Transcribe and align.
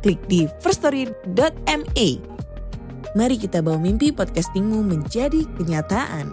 klik 0.00 0.20
di 0.26 0.48
firststory.me. 0.64 2.08
Mari 3.14 3.36
kita 3.36 3.60
bawa 3.60 3.76
mimpi 3.76 4.10
podcastingmu 4.10 4.80
menjadi 4.80 5.44
kenyataan. 5.60 6.32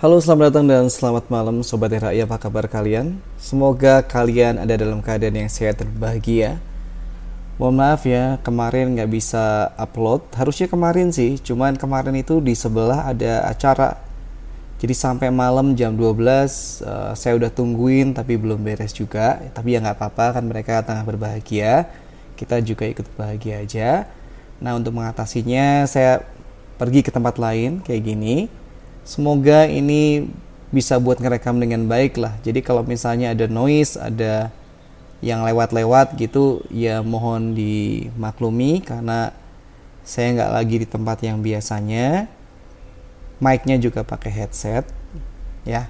Halo 0.00 0.16
selamat 0.16 0.48
datang 0.48 0.64
dan 0.64 0.88
selamat 0.88 1.28
malam 1.28 1.60
Sobat 1.60 1.92
Raya 1.92 2.24
apa 2.24 2.40
kabar 2.40 2.64
kalian? 2.64 3.20
Semoga 3.36 4.00
kalian 4.00 4.56
ada 4.56 4.72
dalam 4.80 5.04
keadaan 5.04 5.44
yang 5.44 5.52
sehat 5.52 5.84
dan 5.84 5.92
bahagia 6.00 6.56
Mohon 7.60 7.76
maaf 7.76 8.08
ya 8.08 8.40
kemarin 8.40 8.96
nggak 8.96 9.10
bisa 9.12 9.68
upload. 9.76 10.24
Harusnya 10.32 10.64
kemarin 10.64 11.12
sih 11.12 11.36
Cuman 11.36 11.76
kemarin 11.76 12.16
itu 12.16 12.40
di 12.40 12.56
sebelah 12.56 13.04
ada 13.04 13.44
acara. 13.52 14.00
Jadi 14.80 14.96
sampai 14.96 15.28
malam 15.28 15.76
jam 15.76 15.92
12 15.92 16.00
uh, 16.00 16.08
eh, 16.08 17.12
Saya 17.12 17.36
udah 17.36 17.52
tungguin 17.52 18.16
tapi 18.16 18.40
belum 18.40 18.64
beres 18.64 18.96
juga. 18.96 19.44
Tapi 19.52 19.76
ya 19.76 19.84
nggak 19.84 19.92
apa-apa 19.92 20.40
kan 20.40 20.44
mereka 20.48 20.80
tengah 20.80 21.04
berbahagia. 21.04 21.84
Kita 22.32 22.64
juga 22.64 22.88
ikut 22.88 23.04
bahagia 23.20 23.60
aja. 23.60 24.08
Nah 24.56 24.80
untuk 24.80 24.96
mengatasinya 24.96 25.84
saya 25.84 26.24
pergi 26.80 27.04
ke 27.04 27.12
tempat 27.12 27.36
lain 27.36 27.84
kayak 27.84 28.08
gini. 28.08 28.48
Semoga 29.04 29.68
ini 29.68 30.32
bisa 30.72 30.96
buat 30.96 31.20
ngerekam 31.20 31.60
dengan 31.60 31.84
baik 31.84 32.16
lah. 32.16 32.40
Jadi 32.40 32.64
kalau 32.64 32.80
misalnya 32.88 33.36
ada 33.36 33.44
noise 33.44 34.00
ada 34.00 34.48
yang 35.20 35.44
lewat-lewat 35.44 36.16
gitu 36.16 36.64
ya 36.72 37.04
mohon 37.04 37.52
dimaklumi 37.52 38.80
karena 38.80 39.36
saya 40.00 40.32
nggak 40.34 40.52
lagi 40.52 40.76
di 40.80 40.86
tempat 40.88 41.18
yang 41.22 41.44
biasanya. 41.44 42.26
Mic-nya 43.40 43.80
juga 43.80 44.04
pakai 44.04 44.32
headset 44.32 44.84
ya. 45.64 45.88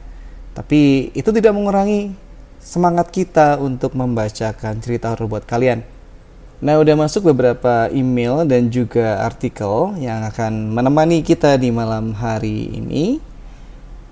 Tapi 0.54 1.10
itu 1.14 1.30
tidak 1.34 1.50
mengurangi 1.54 2.14
semangat 2.62 3.10
kita 3.10 3.58
untuk 3.58 3.96
membacakan 3.96 4.78
cerita 4.78 5.10
horor 5.10 5.26
buat 5.26 5.44
kalian. 5.46 5.82
Nah, 6.60 6.76
udah 6.76 6.92
masuk 6.92 7.32
beberapa 7.32 7.88
email 7.88 8.44
dan 8.44 8.68
juga 8.68 9.24
artikel 9.24 9.96
yang 9.96 10.28
akan 10.28 10.76
menemani 10.76 11.24
kita 11.24 11.56
di 11.56 11.72
malam 11.72 12.12
hari 12.12 12.68
ini. 12.76 13.16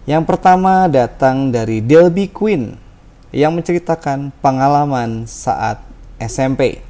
Yang 0.08 0.24
pertama 0.24 0.88
datang 0.88 1.52
dari 1.52 1.84
Delby 1.84 2.32
Queen 2.32 2.87
yang 3.28 3.52
menceritakan 3.52 4.32
pengalaman 4.40 5.28
saat 5.28 5.84
SMP. 6.16 6.80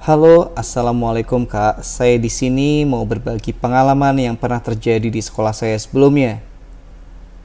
Halo, 0.00 0.54
assalamualaikum 0.56 1.44
kak. 1.44 1.84
Saya 1.84 2.16
di 2.16 2.32
sini 2.32 2.88
mau 2.88 3.04
berbagi 3.04 3.52
pengalaman 3.52 4.16
yang 4.16 4.36
pernah 4.38 4.62
terjadi 4.62 5.10
di 5.10 5.20
sekolah 5.20 5.52
saya 5.52 5.76
sebelumnya. 5.76 6.40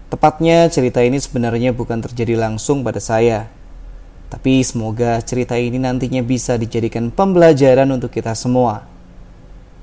Tepatnya 0.07 0.67
cerita 0.71 1.03
ini 1.03 1.19
sebenarnya 1.19 1.75
bukan 1.75 1.99
terjadi 2.03 2.39
langsung 2.39 2.83
pada 2.83 2.99
saya, 2.99 3.51
tapi 4.31 4.63
semoga 4.63 5.19
cerita 5.23 5.59
ini 5.59 5.79
nantinya 5.79 6.23
bisa 6.23 6.55
dijadikan 6.55 7.11
pembelajaran 7.11 7.87
untuk 7.91 8.15
kita 8.15 8.31
semua. 8.35 8.87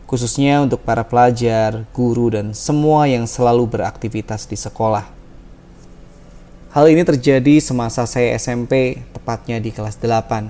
Khususnya 0.08 0.64
untuk 0.64 0.80
para 0.88 1.04
pelajar, 1.04 1.84
guru, 1.92 2.32
dan 2.32 2.56
semua 2.56 3.04
yang 3.04 3.28
selalu 3.28 3.68
beraktivitas 3.68 4.48
di 4.48 4.56
sekolah. 4.56 5.17
Hal 6.78 6.94
ini 6.94 7.02
terjadi 7.02 7.58
semasa 7.58 8.06
saya 8.06 8.38
SMP, 8.38 9.02
tepatnya 9.10 9.58
di 9.58 9.74
kelas 9.74 9.98
8. 9.98 10.46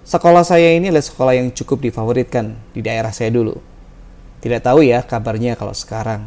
Sekolah 0.00 0.40
saya 0.48 0.72
ini 0.72 0.88
adalah 0.88 1.04
sekolah 1.04 1.36
yang 1.36 1.52
cukup 1.52 1.84
difavoritkan 1.84 2.56
di 2.72 2.80
daerah 2.80 3.12
saya 3.12 3.28
dulu. 3.28 3.52
Tidak 4.40 4.64
tahu 4.64 4.80
ya 4.80 5.04
kabarnya 5.04 5.60
kalau 5.60 5.76
sekarang. 5.76 6.24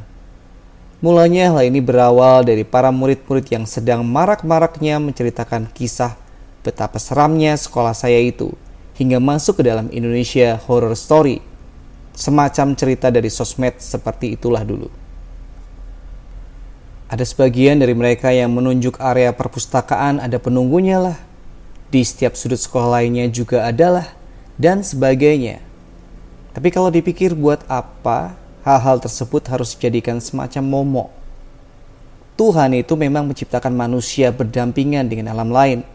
Mulanya 1.02 1.50
hal 1.58 1.66
ini 1.74 1.82
berawal 1.82 2.46
dari 2.46 2.62
para 2.62 2.94
murid-murid 2.94 3.50
yang 3.50 3.66
sedang 3.66 4.06
marak-maraknya 4.06 5.02
menceritakan 5.02 5.74
kisah 5.74 6.14
betapa 6.62 7.02
seramnya 7.02 7.58
sekolah 7.58 7.98
saya 7.98 8.22
itu 8.22 8.54
hingga 8.94 9.18
masuk 9.18 9.58
ke 9.58 9.74
dalam 9.74 9.90
Indonesia 9.90 10.62
Horror 10.70 10.94
Story. 10.94 11.42
Semacam 12.14 12.78
cerita 12.78 13.10
dari 13.10 13.34
sosmed 13.34 13.74
seperti 13.82 14.38
itulah 14.38 14.62
dulu. 14.62 15.02
Ada 17.14 17.30
sebagian 17.30 17.78
dari 17.78 17.94
mereka 17.94 18.34
yang 18.34 18.50
menunjuk 18.50 18.98
area 18.98 19.30
perpustakaan 19.30 20.18
ada 20.18 20.42
penunggunya 20.42 20.98
lah. 20.98 21.18
Di 21.94 22.02
setiap 22.02 22.34
sudut 22.34 22.58
sekolah 22.58 22.98
lainnya 22.98 23.30
juga 23.30 23.70
adalah 23.70 24.18
dan 24.58 24.82
sebagainya. 24.82 25.62
Tapi 26.58 26.74
kalau 26.74 26.90
dipikir 26.90 27.38
buat 27.38 27.62
apa 27.70 28.34
hal-hal 28.66 28.98
tersebut 28.98 29.46
harus 29.46 29.78
dijadikan 29.78 30.18
semacam 30.18 30.64
momok. 30.66 31.10
Tuhan 32.34 32.74
itu 32.74 32.98
memang 32.98 33.30
menciptakan 33.30 33.78
manusia 33.78 34.34
berdampingan 34.34 35.06
dengan 35.06 35.30
alam 35.38 35.54
lain 35.54 35.86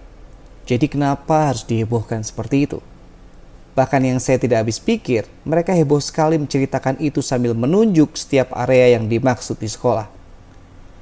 jadi 0.68 0.84
kenapa 0.84 1.48
harus 1.48 1.64
dihebohkan 1.64 2.20
seperti 2.20 2.68
itu? 2.68 2.84
Bahkan 3.72 4.04
yang 4.04 4.20
saya 4.20 4.36
tidak 4.36 4.68
habis 4.68 4.76
pikir, 4.76 5.24
mereka 5.40 5.72
heboh 5.72 5.96
sekali 5.96 6.36
menceritakan 6.36 7.00
itu 7.00 7.24
sambil 7.24 7.56
menunjuk 7.56 8.12
setiap 8.20 8.52
area 8.52 9.00
yang 9.00 9.08
dimaksud 9.08 9.56
di 9.56 9.64
sekolah. 9.64 10.17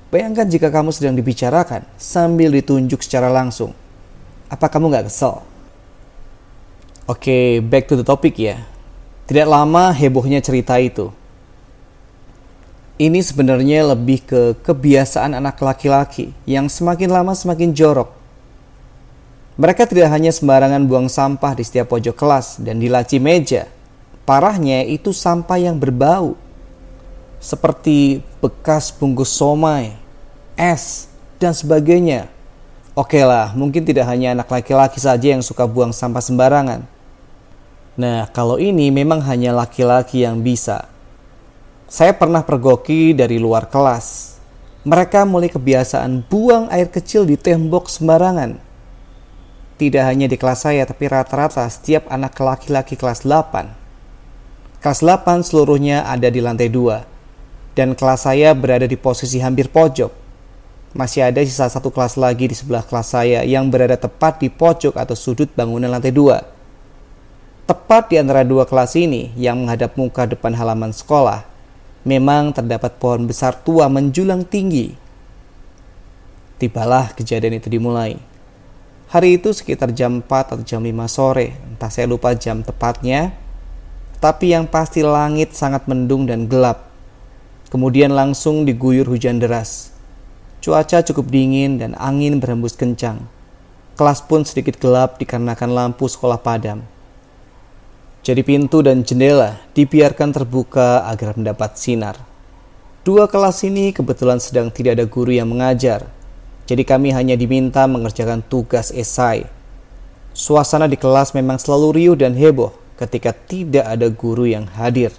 Bayangkan 0.09 0.47
jika 0.47 0.71
kamu 0.71 0.94
sedang 0.94 1.15
dibicarakan 1.19 1.83
sambil 1.99 2.55
ditunjuk 2.55 3.03
secara 3.03 3.27
langsung. 3.31 3.75
Apa 4.47 4.71
kamu 4.71 4.91
nggak 4.93 5.06
kesel? 5.11 5.43
Oke, 7.06 7.27
okay, 7.31 7.47
back 7.62 7.91
to 7.91 7.99
the 7.99 8.06
topic 8.06 8.39
ya. 8.39 8.62
Tidak 9.27 9.47
lama 9.47 9.91
hebohnya 9.91 10.39
cerita 10.39 10.78
itu. 10.78 11.11
Ini 12.97 13.21
sebenarnya 13.21 13.93
lebih 13.93 14.25
ke 14.25 14.41
kebiasaan 14.62 15.37
anak 15.37 15.61
laki-laki 15.61 16.33
yang 16.49 16.71
semakin 16.71 17.12
lama 17.12 17.37
semakin 17.37 17.75
jorok 17.77 18.16
mereka 19.56 19.89
tidak 19.89 20.12
hanya 20.12 20.28
sembarangan 20.37 20.84
buang 20.84 21.09
sampah 21.09 21.56
di 21.56 21.65
setiap 21.65 21.89
pojok 21.89 22.12
kelas 22.12 22.61
dan 22.61 22.77
di 22.77 22.93
laci 22.93 23.16
meja. 23.16 23.65
Parahnya 24.28 24.84
itu 24.84 25.16
sampah 25.16 25.56
yang 25.56 25.81
berbau. 25.81 26.37
Seperti 27.47 28.27
bekas 28.43 28.91
bungkus 28.91 29.31
somai, 29.31 29.95
es, 30.59 31.07
dan 31.39 31.55
sebagainya. 31.55 32.27
Oke 32.99 33.23
lah, 33.23 33.55
mungkin 33.55 33.87
tidak 33.87 34.11
hanya 34.11 34.34
anak 34.34 34.51
laki-laki 34.51 34.99
saja 34.99 35.39
yang 35.39 35.47
suka 35.47 35.62
buang 35.62 35.95
sampah 35.95 36.19
sembarangan. 36.19 36.83
Nah, 37.95 38.27
kalau 38.34 38.59
ini 38.59 38.91
memang 38.91 39.23
hanya 39.23 39.55
laki-laki 39.55 40.27
yang 40.27 40.43
bisa. 40.43 40.91
Saya 41.87 42.11
pernah 42.11 42.43
pergoki 42.43 43.15
dari 43.15 43.39
luar 43.39 43.71
kelas. 43.71 44.34
Mereka 44.83 45.23
mulai 45.23 45.47
kebiasaan 45.47 46.27
buang 46.27 46.67
air 46.75 46.91
kecil 46.91 47.23
di 47.23 47.39
tembok 47.39 47.87
sembarangan 47.87 48.67
tidak 49.77 50.09
hanya 50.09 50.25
di 50.25 50.41
kelas 50.41 50.65
saya, 50.65 50.89
tapi 50.89 51.05
rata-rata 51.05 51.69
setiap 51.69 52.09
anak 52.09 52.33
laki-laki 52.41 52.97
kelas 52.97 53.28
8. 53.28 54.81
Kelas 54.81 55.04
8 55.04 55.45
seluruhnya 55.45 56.09
ada 56.09 56.33
di 56.33 56.41
lantai 56.41 56.72
2, 56.72 57.16
dan 57.77 57.93
kelas 57.93 58.25
saya 58.25 58.57
berada 58.57 58.89
di 58.89 58.97
posisi 58.97 59.37
hampir 59.39 59.69
pojok. 59.69 60.25
Masih 60.97 61.28
ada 61.28 61.45
sisa 61.45 61.69
satu 61.69 61.93
kelas 61.93 62.17
lagi 62.17 62.49
di 62.49 62.57
sebelah 62.57 62.81
kelas 62.81 63.13
saya 63.13 63.45
yang 63.45 63.69
berada 63.69 64.01
tepat 64.01 64.41
di 64.41 64.49
pojok 64.49 64.97
atau 64.97 65.13
sudut 65.13 65.53
bangunan 65.53 65.93
lantai 65.93 66.09
2. 66.09 66.57
Tepat 67.69 68.15
di 68.15 68.17
antara 68.17 68.47
dua 68.47 68.63
kelas 68.63 68.95
ini 68.95 69.34
yang 69.34 69.67
menghadap 69.67 69.99
muka 69.99 70.23
depan 70.23 70.55
halaman 70.55 70.95
sekolah, 70.95 71.43
memang 72.07 72.55
terdapat 72.55 72.95
pohon 72.97 73.27
besar 73.27 73.59
tua 73.59 73.91
menjulang 73.91 74.47
tinggi. 74.47 74.95
Tibalah 76.63 77.11
kejadian 77.13 77.59
itu 77.59 77.67
dimulai. 77.67 78.17
Hari 79.11 79.43
itu 79.43 79.51
sekitar 79.51 79.91
jam 79.91 80.23
4 80.23 80.55
atau 80.55 80.63
jam 80.63 80.78
5 80.78 81.11
sore, 81.11 81.59
entah 81.67 81.91
saya 81.91 82.07
lupa 82.07 82.39
jam 82.39 82.63
tepatnya. 82.63 83.34
Tapi 84.23 84.55
yang 84.55 84.71
pasti 84.71 85.03
langit 85.03 85.53
sangat 85.53 85.91
mendung 85.91 86.25
dan 86.25 86.47
gelap. 86.47 86.85
Kemudian 87.77 88.17
langsung 88.17 88.65
diguyur 88.65 89.05
hujan 89.05 89.37
deras. 89.37 89.93
Cuaca 90.65 91.05
cukup 91.05 91.28
dingin 91.28 91.77
dan 91.77 91.93
angin 92.01 92.41
berhembus 92.41 92.73
kencang. 92.73 93.28
Kelas 94.01 94.25
pun 94.25 94.49
sedikit 94.49 94.81
gelap 94.81 95.21
dikarenakan 95.21 95.77
lampu 95.77 96.09
sekolah 96.09 96.41
padam. 96.41 96.81
Jadi 98.25 98.41
pintu 98.49 98.81
dan 98.81 99.05
jendela 99.05 99.61
dibiarkan 99.77 100.33
terbuka 100.33 101.05
agar 101.05 101.37
mendapat 101.37 101.77
sinar. 101.77 102.17
Dua 103.05 103.28
kelas 103.28 103.61
ini 103.69 103.93
kebetulan 103.93 104.41
sedang 104.41 104.73
tidak 104.73 104.97
ada 104.97 105.05
guru 105.05 105.37
yang 105.37 105.53
mengajar, 105.53 106.09
jadi 106.65 106.81
kami 106.81 107.13
hanya 107.13 107.37
diminta 107.37 107.84
mengerjakan 107.84 108.41
tugas 108.41 108.89
esai. 108.89 109.45
Suasana 110.33 110.89
di 110.89 110.97
kelas 110.97 111.37
memang 111.37 111.61
selalu 111.61 111.89
riuh 111.93 112.17
dan 112.17 112.33
heboh 112.41 112.73
ketika 112.97 113.37
tidak 113.37 113.84
ada 113.84 114.09
guru 114.09 114.49
yang 114.49 114.65
hadir. 114.65 115.13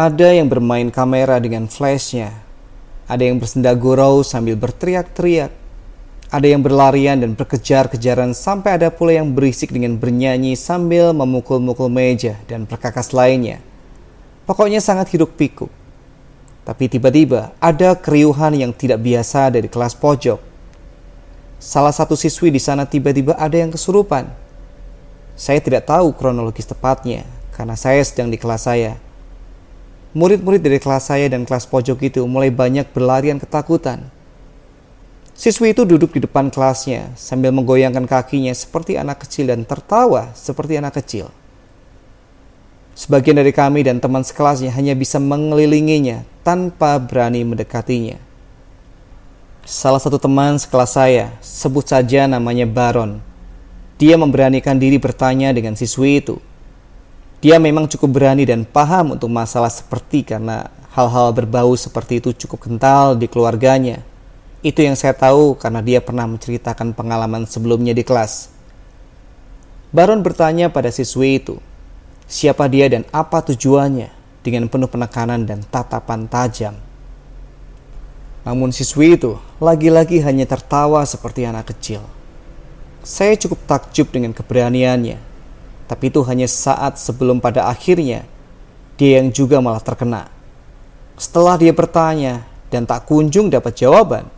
Ada 0.00 0.32
yang 0.32 0.48
bermain 0.48 0.88
kamera 0.88 1.36
dengan 1.36 1.68
flashnya, 1.68 2.32
ada 3.04 3.20
yang 3.20 3.36
bersenda 3.36 3.68
gurau 3.76 4.24
sambil 4.24 4.56
berteriak-teriak, 4.56 5.52
ada 6.32 6.46
yang 6.48 6.64
berlarian 6.64 7.20
dan 7.20 7.36
berkejar-kejaran 7.36 8.32
sampai 8.32 8.80
ada 8.80 8.88
pula 8.88 9.20
yang 9.20 9.36
berisik 9.36 9.68
dengan 9.68 10.00
bernyanyi 10.00 10.56
sambil 10.56 11.12
memukul-mukul 11.12 11.92
meja 11.92 12.40
dan 12.48 12.64
perkakas 12.64 13.12
lainnya. 13.12 13.60
Pokoknya 14.48 14.80
sangat 14.80 15.12
hidup 15.12 15.36
pikuk. 15.36 15.68
Tapi 16.64 16.88
tiba-tiba 16.88 17.52
ada 17.60 17.92
keriuhan 17.92 18.56
yang 18.56 18.72
tidak 18.72 19.04
biasa 19.04 19.52
dari 19.52 19.68
kelas 19.68 19.92
pojok. 20.00 20.40
Salah 21.60 21.92
satu 21.92 22.16
siswi 22.16 22.48
di 22.48 22.56
sana 22.56 22.88
tiba-tiba 22.88 23.36
ada 23.36 23.60
yang 23.60 23.68
kesurupan. 23.68 24.32
Saya 25.36 25.60
tidak 25.60 25.84
tahu 25.84 26.16
kronologis 26.16 26.64
tepatnya 26.64 27.28
karena 27.52 27.76
saya 27.76 28.00
sedang 28.00 28.32
di 28.32 28.40
kelas 28.40 28.64
saya. 28.64 29.09
Murid-murid 30.10 30.62
dari 30.62 30.82
kelas 30.82 31.10
saya 31.10 31.30
dan 31.30 31.46
kelas 31.46 31.70
pojok 31.70 32.02
itu 32.02 32.22
mulai 32.26 32.50
banyak 32.50 32.90
berlarian 32.90 33.38
ketakutan 33.38 34.10
Siswi 35.40 35.72
itu 35.72 35.88
duduk 35.88 36.12
di 36.12 36.20
depan 36.20 36.52
kelasnya 36.52 37.16
sambil 37.16 37.48
menggoyangkan 37.48 38.04
kakinya 38.04 38.52
seperti 38.52 39.00
anak 39.00 39.24
kecil 39.24 39.48
dan 39.48 39.64
tertawa 39.64 40.36
seperti 40.36 40.76
anak 40.76 41.00
kecil. 41.00 41.32
Sebagian 42.92 43.40
dari 43.40 43.48
kami 43.48 43.80
dan 43.80 44.04
teman 44.04 44.20
sekelasnya 44.20 44.68
hanya 44.76 44.92
bisa 44.92 45.16
mengelilinginya 45.16 46.28
tanpa 46.44 47.00
berani 47.00 47.40
mendekatinya. 47.40 48.20
Salah 49.64 49.96
satu 49.96 50.20
teman 50.20 50.60
sekelas 50.60 50.92
saya, 50.92 51.32
sebut 51.40 51.88
saja 51.88 52.28
namanya 52.28 52.68
Baron. 52.68 53.24
Dia 53.96 54.20
memberanikan 54.20 54.76
diri 54.76 55.00
bertanya 55.00 55.56
dengan 55.56 55.72
siswi 55.72 56.20
itu. 56.20 56.36
Dia 57.40 57.56
memang 57.56 57.88
cukup 57.88 58.20
berani 58.20 58.44
dan 58.44 58.68
paham 58.68 59.16
untuk 59.16 59.32
masalah 59.32 59.72
seperti 59.72 60.24
karena 60.24 60.68
hal-hal 60.92 61.32
berbau 61.32 61.72
seperti 61.72 62.20
itu 62.20 62.36
cukup 62.36 62.68
kental 62.68 63.16
di 63.16 63.24
keluarganya 63.24 64.04
itu 64.60 64.84
yang 64.84 64.92
saya 64.92 65.16
tahu 65.16 65.56
karena 65.56 65.80
dia 65.80 66.04
pernah 66.04 66.28
menceritakan 66.28 66.92
pengalaman 66.92 67.48
sebelumnya 67.48 67.96
di 67.96 68.04
kelas. 68.04 68.52
Baron 69.88 70.20
bertanya 70.20 70.68
pada 70.68 70.92
siswi 70.92 71.40
itu, 71.40 71.56
siapa 72.28 72.68
dia 72.68 72.86
dan 72.92 73.08
apa 73.08 73.40
tujuannya 73.40 74.12
dengan 74.44 74.68
penuh 74.68 74.86
penekanan 74.86 75.48
dan 75.48 75.64
tatapan 75.64 76.28
tajam. 76.28 76.76
Namun 78.44 78.68
siswi 78.68 79.16
itu 79.16 79.40
lagi-lagi 79.58 80.20
hanya 80.20 80.44
tertawa 80.44 81.08
seperti 81.08 81.48
anak 81.48 81.72
kecil. 81.72 82.04
Saya 83.00 83.32
cukup 83.40 83.64
takjub 83.64 84.12
dengan 84.12 84.36
keberaniannya, 84.36 85.16
tapi 85.90 86.06
itu 86.06 86.22
hanya 86.22 86.46
saat 86.46 87.02
sebelum 87.02 87.42
pada 87.42 87.66
akhirnya 87.66 88.22
dia 88.94 89.18
yang 89.18 89.34
juga 89.34 89.58
malah 89.58 89.82
terkena. 89.82 90.30
Setelah 91.18 91.58
dia 91.58 91.74
bertanya 91.74 92.46
dan 92.70 92.86
tak 92.86 93.10
kunjung 93.10 93.50
dapat 93.50 93.74
jawaban, 93.74 94.30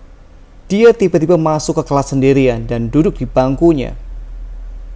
dia 0.65 0.97
tiba-tiba 0.97 1.37
masuk 1.37 1.85
ke 1.85 1.93
kelas 1.93 2.17
sendirian 2.17 2.65
dan 2.65 2.89
duduk 2.89 3.21
di 3.21 3.29
bangkunya. 3.29 3.93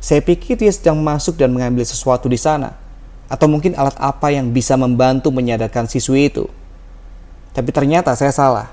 Saya 0.00 0.24
pikir 0.24 0.56
dia 0.56 0.72
sedang 0.72 0.96
masuk 0.96 1.36
dan 1.36 1.52
mengambil 1.52 1.84
sesuatu 1.84 2.24
di 2.24 2.40
sana, 2.40 2.72
atau 3.28 3.44
mungkin 3.52 3.76
alat 3.76 3.92
apa 4.00 4.32
yang 4.32 4.48
bisa 4.48 4.72
membantu 4.80 5.28
menyadarkan 5.28 5.84
siswi 5.84 6.32
itu. 6.32 6.48
Tapi 7.52 7.68
ternyata 7.68 8.16
saya 8.16 8.32
salah. 8.32 8.72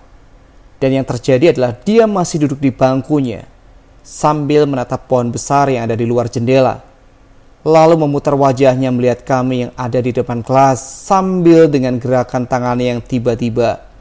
Dan 0.80 0.96
yang 0.96 1.08
terjadi 1.08 1.52
adalah 1.52 1.76
dia 1.76 2.08
masih 2.08 2.48
duduk 2.48 2.60
di 2.60 2.72
bangkunya 2.72 3.48
sambil 4.04 4.68
menatap 4.68 5.08
pohon 5.08 5.32
besar 5.32 5.72
yang 5.72 5.88
ada 5.88 5.96
di 5.96 6.04
luar 6.08 6.28
jendela. 6.28 6.93
Lalu 7.64 7.96
memutar 7.96 8.36
wajahnya 8.36 8.92
melihat 8.92 9.24
kami 9.24 9.68
yang 9.68 9.72
ada 9.80 10.04
di 10.04 10.12
depan 10.12 10.44
kelas 10.44 10.84
sambil 11.08 11.72
dengan 11.72 11.96
gerakan 11.96 12.44
tangannya 12.44 13.00
yang 13.00 13.02
tiba-tiba 13.02 13.94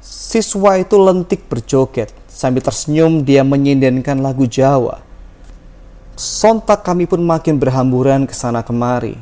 Siswa 0.00 0.80
itu 0.80 0.96
lentik 0.96 1.44
berjoget 1.44 2.08
sambil 2.24 2.64
tersenyum 2.64 3.20
dia 3.20 3.44
menyindenkan 3.44 4.16
lagu 4.24 4.48
Jawa. 4.48 5.04
Sontak 6.16 6.88
kami 6.88 7.04
pun 7.04 7.20
makin 7.20 7.60
berhamburan 7.60 8.24
ke 8.24 8.32
sana 8.32 8.64
kemari. 8.64 9.20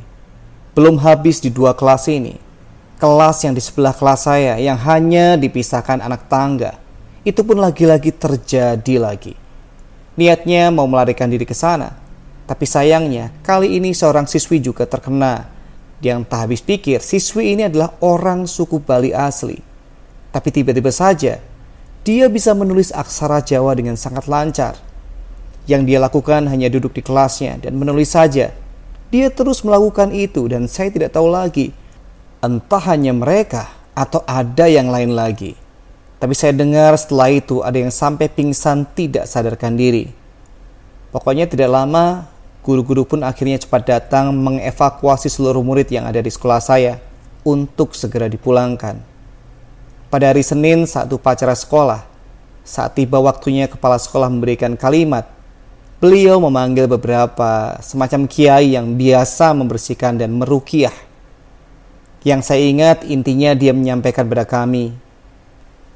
Belum 0.78 0.94
habis 1.02 1.42
di 1.42 1.50
dua 1.50 1.74
kelas 1.74 2.06
ini. 2.06 2.38
Kelas 3.02 3.42
yang 3.42 3.58
di 3.58 3.62
sebelah 3.62 3.90
kelas 3.90 4.30
saya 4.30 4.54
yang 4.62 4.78
hanya 4.78 5.34
dipisahkan 5.34 5.98
anak 5.98 6.30
tangga. 6.30 6.78
Itu 7.26 7.42
pun 7.42 7.58
lagi-lagi 7.58 8.14
terjadi 8.14 9.02
lagi. 9.02 9.34
Niatnya 10.14 10.70
mau 10.70 10.86
melarikan 10.86 11.26
diri 11.26 11.42
ke 11.42 11.58
sana. 11.58 12.07
Tapi 12.48 12.64
sayangnya 12.64 13.28
kali 13.44 13.76
ini 13.76 13.92
seorang 13.92 14.24
siswi 14.24 14.64
juga 14.64 14.88
terkena. 14.88 15.52
Yang 16.00 16.20
tak 16.30 16.38
habis 16.48 16.60
pikir 16.64 17.04
siswi 17.04 17.52
ini 17.52 17.68
adalah 17.68 17.92
orang 18.00 18.48
suku 18.48 18.80
Bali 18.80 19.12
asli 19.12 19.68
tapi 20.28 20.52
tiba-tiba 20.52 20.92
saja 20.92 21.40
dia 22.04 22.24
bisa 22.30 22.52
menulis 22.56 22.92
aksara 22.92 23.44
Jawa 23.44 23.76
dengan 23.76 23.96
sangat 23.98 24.30
lancar. 24.30 24.80
Yang 25.68 25.82
dia 25.92 25.98
lakukan 26.00 26.48
hanya 26.48 26.72
duduk 26.72 26.96
di 26.96 27.04
kelasnya 27.04 27.60
dan 27.60 27.76
menulis 27.76 28.16
saja. 28.16 28.56
Dia 29.12 29.28
terus 29.28 29.60
melakukan 29.60 30.14
itu 30.16 30.48
dan 30.48 30.64
saya 30.64 30.88
tidak 30.88 31.12
tahu 31.12 31.28
lagi 31.28 31.76
entah 32.40 32.80
hanya 32.88 33.12
mereka 33.12 33.68
atau 33.92 34.24
ada 34.24 34.64
yang 34.64 34.88
lain 34.88 35.12
lagi. 35.12 35.52
Tapi 36.16 36.32
saya 36.32 36.56
dengar 36.56 36.96
setelah 36.96 37.28
itu 37.28 37.60
ada 37.60 37.76
yang 37.76 37.92
sampai 37.92 38.32
pingsan 38.32 38.88
tidak 38.96 39.28
sadarkan 39.28 39.76
diri. 39.76 40.08
Pokoknya 41.12 41.44
tidak 41.44 41.68
lama, 41.72 42.24
guru-guru 42.68 43.08
pun 43.08 43.24
akhirnya 43.24 43.56
cepat 43.56 43.88
datang 43.88 44.28
mengevakuasi 44.36 45.32
seluruh 45.32 45.64
murid 45.64 45.88
yang 45.88 46.04
ada 46.04 46.20
di 46.20 46.28
sekolah 46.28 46.60
saya 46.60 47.00
untuk 47.40 47.96
segera 47.96 48.28
dipulangkan. 48.28 49.00
Pada 50.12 50.28
hari 50.28 50.44
Senin 50.44 50.84
saat 50.84 51.08
upacara 51.08 51.56
sekolah, 51.56 52.04
saat 52.68 52.92
tiba 52.92 53.16
waktunya 53.24 53.72
kepala 53.72 53.96
sekolah 53.96 54.28
memberikan 54.28 54.76
kalimat, 54.76 55.24
beliau 55.96 56.44
memanggil 56.44 56.84
beberapa 56.84 57.80
semacam 57.80 58.28
kiai 58.28 58.76
yang 58.76 59.00
biasa 59.00 59.56
membersihkan 59.56 60.20
dan 60.20 60.36
merukiah. 60.36 60.92
Yang 62.20 62.52
saya 62.52 62.68
ingat 62.68 63.08
intinya 63.08 63.56
dia 63.56 63.72
menyampaikan 63.72 64.28
kepada 64.28 64.44
kami, 64.44 64.92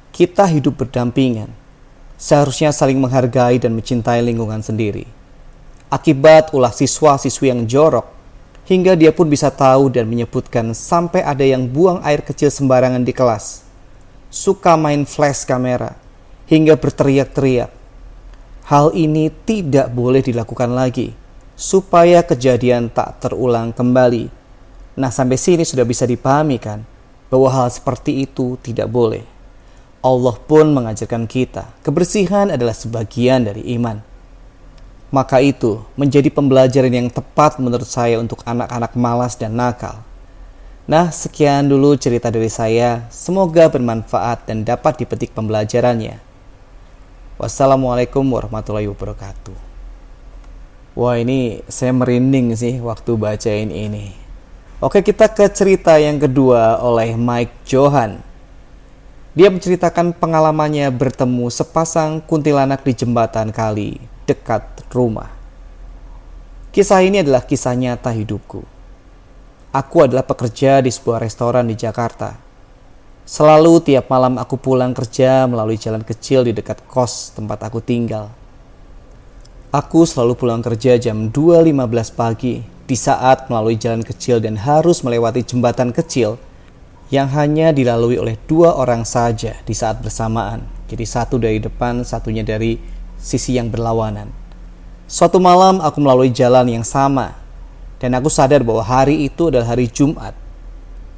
kita 0.09 0.49
hidup 0.49 0.81
berdampingan, 0.81 1.53
seharusnya 2.17 2.73
saling 2.73 2.97
menghargai 2.97 3.61
dan 3.61 3.77
mencintai 3.77 4.25
lingkungan 4.25 4.65
sendiri. 4.65 5.22
Akibat 5.93 6.49
ulah 6.57 6.73
siswa-siswi 6.73 7.53
yang 7.53 7.69
jorok, 7.69 8.09
hingga 8.65 8.97
dia 8.97 9.13
pun 9.13 9.29
bisa 9.29 9.53
tahu 9.53 9.93
dan 9.93 10.09
menyebutkan 10.09 10.73
sampai 10.73 11.21
ada 11.21 11.45
yang 11.45 11.69
buang 11.69 12.01
air 12.01 12.25
kecil 12.25 12.49
sembarangan 12.49 13.05
di 13.05 13.13
kelas 13.13 13.63
suka 14.33 14.73
main 14.73 15.05
flash 15.05 15.45
kamera 15.45 15.93
hingga 16.49 16.73
berteriak-teriak. 16.73 17.69
Hal 18.65 18.89
ini 18.97 19.29
tidak 19.29 19.93
boleh 19.93 20.25
dilakukan 20.25 20.73
lagi 20.73 21.13
supaya 21.53 22.25
kejadian 22.25 22.89
tak 22.89 23.21
terulang 23.21 23.69
kembali. 23.69 24.33
Nah, 24.97 25.13
sampai 25.13 25.37
sini 25.37 25.61
sudah 25.61 25.85
bisa 25.85 26.09
dipahami 26.09 26.57
kan 26.57 26.81
bahwa 27.29 27.53
hal 27.53 27.69
seperti 27.69 28.25
itu 28.25 28.57
tidak 28.65 28.89
boleh. 28.89 29.21
Allah 30.01 30.35
pun 30.35 30.73
mengajarkan 30.73 31.29
kita, 31.29 31.69
kebersihan 31.85 32.49
adalah 32.49 32.73
sebagian 32.73 33.45
dari 33.45 33.69
iman. 33.77 34.01
Maka 35.13 35.45
itu 35.45 35.85
menjadi 35.93 36.33
pembelajaran 36.33 36.89
yang 36.89 37.09
tepat 37.13 37.61
menurut 37.61 37.85
saya 37.85 38.17
untuk 38.17 38.41
anak-anak 38.49 38.97
malas 38.97 39.37
dan 39.37 39.53
nakal 39.53 40.01
Nah, 40.83 41.15
sekian 41.15 41.71
dulu 41.71 41.95
cerita 41.95 42.27
dari 42.27 42.51
saya. 42.51 43.07
Semoga 43.07 43.71
bermanfaat 43.71 44.51
dan 44.51 44.67
dapat 44.67 44.99
dipetik 44.99 45.31
pembelajarannya. 45.31 46.19
Wassalamualaikum 47.39 48.27
warahmatullahi 48.27 48.91
wabarakatuh. 48.91 49.55
Wah, 50.99 51.15
ini 51.15 51.63
saya 51.71 51.95
merinding 51.95 52.51
sih 52.59 52.83
waktu 52.83 53.15
bacain 53.15 53.71
ini. 53.71 54.11
Oke, 54.83 54.99
kita 54.99 55.31
ke 55.31 55.47
cerita 55.55 55.95
yang 55.95 56.19
kedua 56.19 56.83
oleh 56.83 57.15
Mike 57.15 57.63
Johan. 57.63 58.19
Dia 59.39 59.47
menceritakan 59.47 60.11
pengalamannya 60.11 60.91
bertemu 60.91 61.47
sepasang 61.47 62.19
kuntilanak 62.27 62.83
di 62.83 62.91
jembatan 62.91 63.55
kali 63.55 64.12
dekat 64.25 64.63
rumah. 64.91 65.29
Kisah 66.73 67.05
ini 67.05 67.21
adalah 67.21 67.45
kisah 67.45 67.77
nyata 67.77 68.09
hidupku. 68.09 68.65
Aku 69.73 70.05
adalah 70.05 70.25
pekerja 70.25 70.81
di 70.81 70.89
sebuah 70.89 71.21
restoran 71.21 71.69
di 71.69 71.77
Jakarta. 71.77 72.33
Selalu 73.23 73.79
tiap 73.81 74.11
malam 74.11 74.35
aku 74.35 74.59
pulang 74.59 74.91
kerja 74.91 75.47
melalui 75.47 75.79
jalan 75.79 76.03
kecil 76.03 76.43
di 76.43 76.51
dekat 76.51 76.83
kos 76.89 77.33
tempat 77.33 77.61
aku 77.69 77.79
tinggal. 77.79 78.33
Aku 79.73 80.05
selalu 80.05 80.37
pulang 80.37 80.61
kerja 80.61 81.01
jam 81.01 81.33
2.15 81.33 82.13
pagi 82.13 82.61
di 82.61 82.97
saat 82.99 83.49
melalui 83.49 83.79
jalan 83.79 84.05
kecil 84.05 84.37
dan 84.37 84.59
harus 84.59 85.01
melewati 85.01 85.41
jembatan 85.41 85.89
kecil 85.89 86.37
yang 87.09 87.29
hanya 87.33 87.73
dilalui 87.73 88.17
oleh 88.17 88.37
dua 88.45 88.77
orang 88.77 89.01
saja 89.07 89.57
di 89.65 89.73
saat 89.73 90.01
bersamaan. 90.01 90.65
Jadi 90.89 91.05
satu 91.05 91.41
dari 91.41 91.57
depan, 91.57 92.05
satunya 92.05 92.45
dari 92.45 92.77
sisi 93.23 93.55
yang 93.55 93.71
berlawanan. 93.71 94.27
Suatu 95.07 95.39
malam 95.39 95.79
aku 95.79 96.03
melalui 96.03 96.27
jalan 96.27 96.67
yang 96.67 96.83
sama 96.83 97.39
dan 98.03 98.11
aku 98.19 98.27
sadar 98.27 98.59
bahwa 98.67 98.83
hari 98.83 99.23
itu 99.23 99.47
adalah 99.47 99.71
hari 99.71 99.87
Jumat 99.87 100.35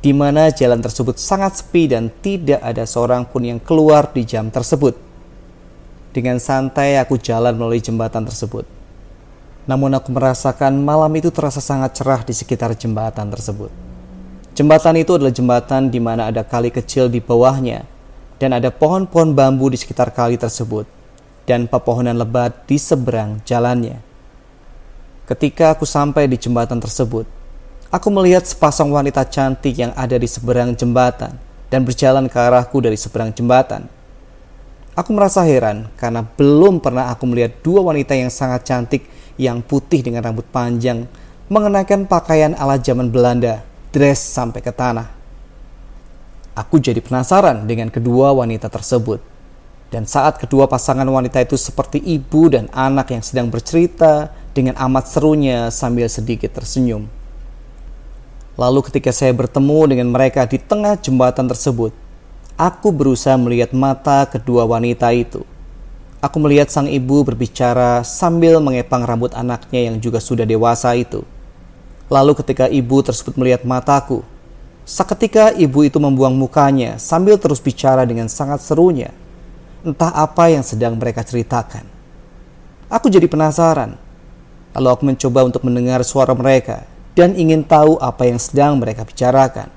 di 0.06 0.14
mana 0.14 0.54
jalan 0.54 0.78
tersebut 0.78 1.18
sangat 1.18 1.66
sepi 1.66 1.90
dan 1.90 2.14
tidak 2.22 2.62
ada 2.62 2.86
seorang 2.86 3.26
pun 3.26 3.42
yang 3.42 3.58
keluar 3.58 4.14
di 4.14 4.22
jam 4.22 4.54
tersebut. 4.54 4.94
Dengan 6.14 6.38
santai 6.38 7.02
aku 7.02 7.18
jalan 7.18 7.58
melalui 7.58 7.82
jembatan 7.82 8.24
tersebut. 8.24 8.70
Namun 9.66 9.98
aku 9.98 10.14
merasakan 10.14 10.78
malam 10.78 11.10
itu 11.18 11.34
terasa 11.34 11.58
sangat 11.58 11.98
cerah 11.98 12.22
di 12.22 12.38
sekitar 12.38 12.78
jembatan 12.78 13.34
tersebut. 13.34 13.74
Jembatan 14.56 14.96
itu 14.96 15.18
adalah 15.18 15.34
jembatan 15.34 15.92
di 15.92 16.00
mana 16.00 16.32
ada 16.32 16.46
kali 16.46 16.72
kecil 16.72 17.12
di 17.12 17.20
bawahnya 17.20 17.84
dan 18.40 18.56
ada 18.56 18.72
pohon-pohon 18.72 19.36
bambu 19.36 19.68
di 19.68 19.76
sekitar 19.76 20.16
kali 20.16 20.40
tersebut 20.40 20.95
dan 21.46 21.70
pepohonan 21.70 22.18
lebat 22.18 22.66
di 22.66 22.78
seberang 22.78 23.42
jalannya. 23.46 24.02
Ketika 25.26 25.74
aku 25.74 25.90
sampai 25.90 26.30
di 26.30 26.38
jembatan 26.38 26.78
tersebut, 26.78 27.26
aku 27.90 28.08
melihat 28.14 28.46
sepasang 28.46 28.94
wanita 28.94 29.26
cantik 29.26 29.74
yang 29.74 29.90
ada 29.98 30.18
di 30.18 30.30
seberang 30.30 30.78
jembatan 30.78 31.34
dan 31.74 31.82
berjalan 31.82 32.30
ke 32.30 32.38
arahku 32.38 32.78
dari 32.82 32.98
seberang 32.98 33.34
jembatan. 33.34 33.90
Aku 34.94 35.12
merasa 35.12 35.42
heran 35.44 35.90
karena 35.98 36.24
belum 36.24 36.80
pernah 36.80 37.10
aku 37.10 37.26
melihat 37.28 37.58
dua 37.66 37.82
wanita 37.84 38.16
yang 38.16 38.30
sangat 38.30 38.64
cantik 38.64 39.04
yang 39.36 39.60
putih 39.60 40.00
dengan 40.00 40.24
rambut 40.24 40.48
panjang, 40.48 41.04
mengenakan 41.52 42.08
pakaian 42.08 42.56
ala 42.56 42.80
zaman 42.80 43.12
Belanda, 43.12 43.66
dress 43.92 44.24
sampai 44.24 44.64
ke 44.64 44.72
tanah. 44.72 45.12
Aku 46.56 46.80
jadi 46.80 47.04
penasaran 47.04 47.68
dengan 47.68 47.92
kedua 47.92 48.32
wanita 48.32 48.72
tersebut. 48.72 49.35
Dan 49.96 50.04
saat 50.04 50.36
kedua 50.36 50.68
pasangan 50.68 51.08
wanita 51.08 51.40
itu 51.40 51.56
seperti 51.56 52.04
ibu 52.04 52.52
dan 52.52 52.68
anak 52.76 53.16
yang 53.16 53.24
sedang 53.24 53.48
bercerita 53.48 54.36
dengan 54.52 54.76
amat 54.76 55.08
serunya 55.08 55.72
sambil 55.72 56.12
sedikit 56.12 56.52
tersenyum. 56.52 57.08
Lalu 58.60 58.84
ketika 58.92 59.16
saya 59.16 59.32
bertemu 59.32 59.96
dengan 59.96 60.12
mereka 60.12 60.44
di 60.44 60.60
tengah 60.60 61.00
jembatan 61.00 61.48
tersebut, 61.48 61.96
aku 62.60 62.92
berusaha 62.92 63.40
melihat 63.40 63.72
mata 63.72 64.28
kedua 64.28 64.68
wanita 64.68 65.16
itu 65.16 65.48
Aku 66.26 66.42
melihat 66.42 66.74
sang 66.74 66.90
ibu 66.90 67.22
berbicara 67.22 68.02
sambil 68.02 68.58
mengepang 68.58 69.06
rambut 69.06 69.30
anaknya 69.38 69.94
yang 69.94 70.02
juga 70.02 70.18
sudah 70.18 70.42
dewasa 70.42 70.98
itu. 70.98 71.22
Lalu 72.10 72.34
ketika 72.42 72.66
ibu 72.66 72.98
tersebut 73.06 73.38
melihat 73.38 73.62
mataku, 73.62 74.26
seketika 74.90 75.54
ibu 75.54 75.86
itu 75.86 76.02
membuang 76.02 76.34
mukanya 76.34 76.98
sambil 76.98 77.38
terus 77.38 77.62
bicara 77.62 78.10
dengan 78.10 78.26
sangat 78.26 78.66
serunya. 78.66 79.14
Entah 79.86 80.10
apa 80.10 80.50
yang 80.50 80.66
sedang 80.66 80.98
mereka 80.98 81.22
ceritakan. 81.22 81.86
Aku 82.90 83.06
jadi 83.14 83.30
penasaran. 83.30 83.94
Lalu 84.74 84.88
aku 84.90 85.04
mencoba 85.06 85.46
untuk 85.46 85.62
mendengar 85.62 86.02
suara 86.02 86.34
mereka 86.34 86.90
dan 87.14 87.38
ingin 87.38 87.62
tahu 87.62 88.02
apa 88.02 88.26
yang 88.26 88.42
sedang 88.42 88.82
mereka 88.82 89.06
bicarakan. 89.06 89.70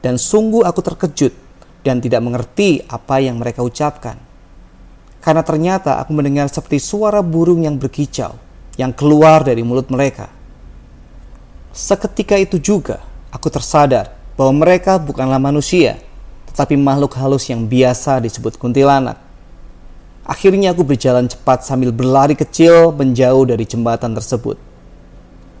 Dan 0.00 0.16
sungguh 0.16 0.64
aku 0.64 0.80
terkejut 0.80 1.36
dan 1.84 2.00
tidak 2.00 2.24
mengerti 2.24 2.82
apa 2.88 3.20
yang 3.20 3.36
mereka 3.36 3.60
ucapkan 3.60 4.28
karena 5.18 5.42
ternyata 5.42 5.98
aku 5.98 6.14
mendengar 6.14 6.46
seperti 6.48 6.78
suara 6.78 7.20
burung 7.20 7.66
yang 7.66 7.76
berkicau 7.76 8.32
yang 8.78 8.94
keluar 8.94 9.42
dari 9.42 9.60
mulut 9.66 9.90
mereka. 9.90 10.30
Seketika 11.74 12.38
itu 12.38 12.56
juga 12.62 13.02
aku 13.34 13.50
tersadar 13.50 14.14
bahwa 14.38 14.62
mereka 14.64 14.96
bukanlah 14.96 15.42
manusia, 15.42 15.98
tetapi 16.52 16.78
makhluk 16.78 17.16
halus 17.18 17.48
yang 17.48 17.66
biasa 17.66 18.22
disebut 18.22 18.56
kuntilanak. 18.56 19.18
Akhirnya 20.28 20.76
aku 20.76 20.84
berjalan 20.84 21.24
cepat 21.24 21.64
sambil 21.64 21.88
berlari 21.88 22.36
kecil 22.36 22.92
menjauh 22.92 23.48
dari 23.48 23.64
jembatan 23.64 24.12
tersebut. 24.12 24.60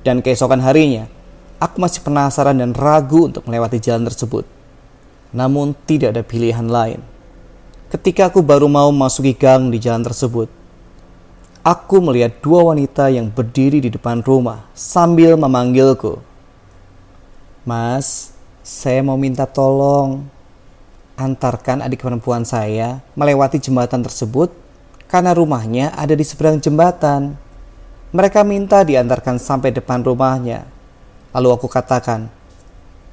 Dan 0.04 0.20
keesokan 0.20 0.60
harinya, 0.60 1.08
aku 1.56 1.80
masih 1.80 2.04
penasaran 2.04 2.60
dan 2.60 2.76
ragu 2.76 3.32
untuk 3.32 3.48
melewati 3.48 3.80
jalan 3.80 4.04
tersebut. 4.06 4.44
Namun 5.32 5.72
tidak 5.88 6.12
ada 6.12 6.22
pilihan 6.24 6.68
lain. 6.68 7.00
Ketika 7.88 8.28
aku 8.28 8.44
baru 8.44 8.68
mau 8.68 8.92
masuki 8.92 9.32
gang 9.32 9.72
di 9.72 9.80
jalan 9.80 10.04
tersebut, 10.04 10.52
aku 11.64 11.96
melihat 12.04 12.36
dua 12.44 12.68
wanita 12.72 13.08
yang 13.08 13.32
berdiri 13.32 13.80
di 13.80 13.88
depan 13.88 14.20
rumah 14.20 14.68
sambil 14.76 15.40
memanggilku. 15.40 16.20
Mas, 17.64 18.36
saya 18.60 19.00
mau 19.00 19.16
minta 19.16 19.48
tolong 19.48 20.28
antarkan 21.18 21.82
adik 21.82 22.06
perempuan 22.06 22.46
saya 22.46 23.02
melewati 23.18 23.58
jembatan 23.58 24.06
tersebut 24.06 24.54
karena 25.10 25.34
rumahnya 25.34 25.90
ada 25.98 26.14
di 26.14 26.22
seberang 26.22 26.62
jembatan. 26.62 27.34
Mereka 28.14 28.46
minta 28.46 28.86
diantarkan 28.86 29.36
sampai 29.36 29.74
depan 29.74 30.00
rumahnya. 30.00 30.64
Lalu 31.34 31.48
aku 31.52 31.68
katakan, 31.68 32.30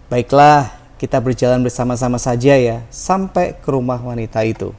"Baiklah, 0.07 0.85
kita 0.95 1.19
berjalan 1.19 1.59
bersama-sama 1.59 2.15
saja 2.15 2.55
ya 2.55 2.87
sampai 2.87 3.59
ke 3.59 3.67
rumah 3.67 3.99
wanita 3.99 4.39
itu. 4.47 4.71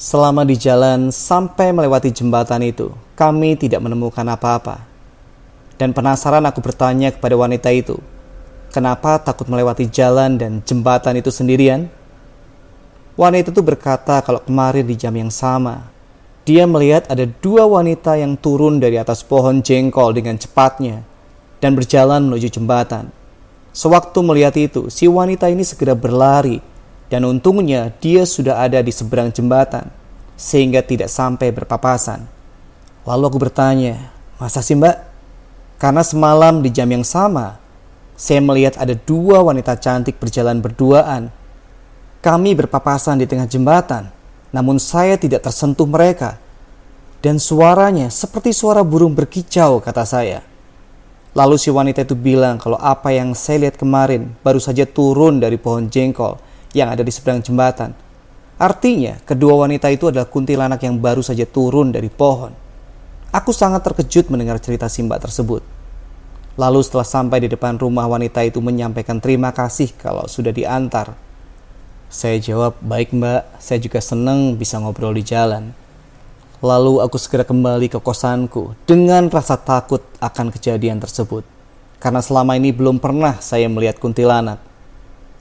Selama 0.00 0.46
di 0.46 0.56
jalan 0.56 1.12
sampai 1.12 1.74
melewati 1.74 2.08
jembatan 2.14 2.64
itu, 2.64 2.88
kami 3.18 3.58
tidak 3.58 3.84
menemukan 3.84 4.24
apa-apa. 4.24 4.80
Dan 5.76 5.92
penasaran 5.92 6.44
aku 6.48 6.64
bertanya 6.64 7.12
kepada 7.12 7.36
wanita 7.36 7.68
itu, 7.68 8.00
kenapa 8.72 9.20
takut 9.20 9.44
melewati 9.50 9.90
jalan 9.90 10.40
dan 10.40 10.64
jembatan 10.64 11.20
itu 11.20 11.28
sendirian? 11.28 11.92
Wanita 13.18 13.50
itu 13.50 13.62
berkata 13.62 14.22
kalau 14.22 14.42
kemarin 14.42 14.86
di 14.86 14.94
jam 14.94 15.14
yang 15.14 15.30
sama, 15.30 15.90
dia 16.46 16.66
melihat 16.66 17.06
ada 17.10 17.26
dua 17.26 17.66
wanita 17.66 18.18
yang 18.18 18.34
turun 18.38 18.78
dari 18.78 18.98
atas 18.98 19.22
pohon 19.22 19.62
jengkol 19.62 20.14
dengan 20.14 20.38
cepatnya 20.38 21.06
dan 21.62 21.76
berjalan 21.76 22.26
menuju 22.26 22.48
jembatan. 22.50 23.12
Sewaktu 23.70 24.18
melihat 24.26 24.54
itu, 24.58 24.90
si 24.90 25.06
wanita 25.06 25.46
ini 25.46 25.62
segera 25.62 25.94
berlari 25.94 26.58
dan 27.10 27.26
untungnya 27.26 27.94
dia 28.02 28.26
sudah 28.26 28.62
ada 28.62 28.82
di 28.82 28.90
seberang 28.90 29.30
jembatan 29.30 29.90
sehingga 30.34 30.80
tidak 30.80 31.12
sampai 31.12 31.52
berpapasan. 31.52 32.24
Lalu 33.04 33.24
aku 33.28 33.38
bertanya, 33.38 34.10
masa 34.40 34.64
sih 34.64 34.78
mbak? 34.78 34.96
Karena 35.80 36.04
semalam 36.04 36.60
di 36.60 36.68
jam 36.72 36.88
yang 36.88 37.04
sama, 37.04 37.60
saya 38.16 38.44
melihat 38.44 38.76
ada 38.76 38.92
dua 38.92 39.40
wanita 39.40 39.76
cantik 39.80 40.20
berjalan 40.20 40.60
berduaan. 40.60 41.32
Kami 42.20 42.52
berpapasan 42.52 43.16
di 43.16 43.24
tengah 43.24 43.48
jembatan, 43.48 44.12
namun 44.52 44.76
saya 44.76 45.16
tidak 45.16 45.40
tersentuh 45.40 45.88
mereka. 45.88 46.36
Dan 47.24 47.40
suaranya 47.40 48.12
seperti 48.12 48.52
suara 48.52 48.84
burung 48.84 49.16
berkicau, 49.16 49.80
kata 49.80 50.04
saya. 50.04 50.44
Lalu 51.32 51.56
si 51.56 51.72
wanita 51.72 52.04
itu 52.04 52.12
bilang 52.12 52.60
kalau 52.60 52.76
apa 52.76 53.08
yang 53.08 53.32
saya 53.32 53.64
lihat 53.64 53.80
kemarin 53.80 54.36
baru 54.44 54.60
saja 54.60 54.84
turun 54.84 55.40
dari 55.40 55.56
pohon 55.56 55.88
jengkol 55.88 56.36
yang 56.76 56.92
ada 56.92 57.00
di 57.00 57.08
seberang 57.08 57.40
jembatan. 57.40 57.96
Artinya, 58.60 59.16
kedua 59.24 59.64
wanita 59.64 59.88
itu 59.88 60.12
adalah 60.12 60.28
kuntilanak 60.28 60.84
yang 60.84 61.00
baru 61.00 61.24
saja 61.24 61.48
turun 61.48 61.88
dari 61.88 62.12
pohon. 62.12 62.52
Aku 63.32 63.56
sangat 63.56 63.80
terkejut 63.80 64.28
mendengar 64.28 64.60
cerita 64.60 64.92
Simba 64.92 65.16
tersebut. 65.16 65.64
Lalu 66.60 66.84
setelah 66.84 67.08
sampai 67.08 67.40
di 67.40 67.48
depan 67.48 67.80
rumah 67.80 68.04
wanita 68.04 68.44
itu 68.44 68.60
menyampaikan 68.60 69.16
terima 69.22 69.54
kasih 69.56 69.96
kalau 69.96 70.28
sudah 70.28 70.52
diantar. 70.52 71.29
Saya 72.10 72.42
jawab, 72.42 72.74
baik 72.82 73.14
mbak, 73.14 73.46
saya 73.62 73.78
juga 73.78 74.02
senang 74.02 74.58
bisa 74.58 74.82
ngobrol 74.82 75.14
di 75.14 75.22
jalan. 75.22 75.70
Lalu 76.58 76.98
aku 77.06 77.14
segera 77.22 77.46
kembali 77.46 77.86
ke 77.86 78.02
kosanku 78.02 78.74
dengan 78.82 79.30
rasa 79.30 79.54
takut 79.54 80.02
akan 80.18 80.50
kejadian 80.50 80.98
tersebut. 80.98 81.46
Karena 82.02 82.18
selama 82.18 82.58
ini 82.58 82.74
belum 82.74 82.98
pernah 82.98 83.38
saya 83.38 83.70
melihat 83.70 84.02
kuntilanak. 84.02 84.58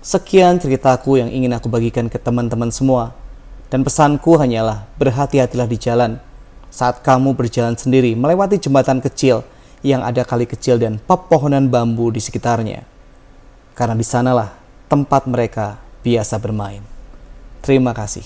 Sekian 0.06 0.62
ceritaku 0.62 1.18
yang 1.18 1.34
ingin 1.34 1.58
aku 1.58 1.74
bagikan 1.74 2.06
ke 2.06 2.22
teman-teman 2.22 2.70
semua. 2.70 3.18
Dan 3.74 3.82
pesanku 3.82 4.38
hanyalah 4.38 4.86
berhati-hatilah 5.02 5.66
di 5.66 5.78
jalan 5.82 6.22
saat 6.70 7.02
kamu 7.02 7.34
berjalan 7.34 7.74
sendiri 7.74 8.14
melewati 8.14 8.62
jembatan 8.62 9.02
kecil 9.02 9.42
yang 9.82 10.06
ada 10.06 10.22
kali 10.22 10.46
kecil 10.46 10.78
dan 10.78 11.02
pepohonan 11.02 11.66
bambu 11.66 12.14
di 12.14 12.22
sekitarnya. 12.22 12.86
Karena 13.74 13.98
di 13.98 14.06
sanalah 14.06 14.54
tempat 14.86 15.26
mereka 15.26 15.89
biasa 16.04 16.40
bermain. 16.40 16.82
Terima 17.60 17.92
kasih. 17.92 18.26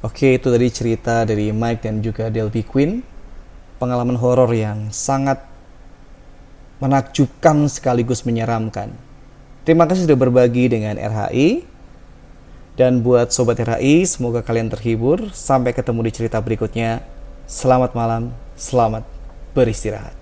Oke, 0.00 0.36
itu 0.36 0.48
tadi 0.48 0.68
cerita 0.72 1.28
dari 1.28 1.52
Mike 1.52 1.84
dan 1.84 2.00
juga 2.00 2.32
Delby 2.32 2.64
Queen. 2.64 3.04
Pengalaman 3.76 4.16
horor 4.16 4.48
yang 4.52 4.88
sangat 4.92 5.40
menakjubkan 6.80 7.68
sekaligus 7.68 8.24
menyeramkan. 8.24 8.92
Terima 9.64 9.84
kasih 9.84 10.08
sudah 10.08 10.16
berbagi 10.16 10.72
dengan 10.72 10.96
RHI. 10.96 11.68
Dan 12.80 13.04
buat 13.04 13.28
Sobat 13.28 13.60
RHI, 13.60 14.08
semoga 14.08 14.40
kalian 14.40 14.72
terhibur. 14.72 15.28
Sampai 15.36 15.76
ketemu 15.76 16.08
di 16.08 16.12
cerita 16.16 16.40
berikutnya. 16.40 17.04
Selamat 17.44 17.92
malam, 17.92 18.32
selamat 18.56 19.04
beristirahat. 19.52 20.19